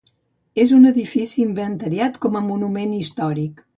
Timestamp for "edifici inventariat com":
0.91-2.39